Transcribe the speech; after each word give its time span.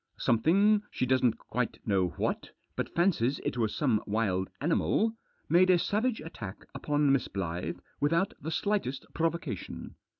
Something, 0.17 0.81
she 0.89 1.05
doesn't 1.05 1.37
quite 1.37 1.77
know 1.85 2.07
what, 2.17 2.49
but 2.75 2.89
fancies 2.95 3.37
it 3.45 3.55
was 3.55 3.75
some 3.75 4.01
wild 4.07 4.49
animal, 4.59 5.13
made 5.47 5.69
a 5.69 5.77
savage 5.77 6.21
attack 6.21 6.65
upon 6.73 7.11
Miss 7.11 7.27
Blyth 7.27 7.79
without 7.99 8.33
the 8.41 8.49
slightest 8.49 9.05
provoca 9.13 9.55
tion. 9.55 9.93